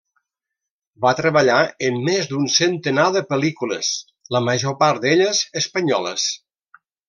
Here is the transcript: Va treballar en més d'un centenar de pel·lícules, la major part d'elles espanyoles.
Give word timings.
Va 1.03 1.11
treballar 1.19 1.57
en 1.89 1.99
més 2.07 2.31
d'un 2.31 2.49
centenar 2.55 3.07
de 3.17 3.23
pel·lícules, 3.35 3.93
la 4.37 4.43
major 4.49 4.77
part 4.83 5.05
d'elles 5.07 5.43
espanyoles. 5.63 6.27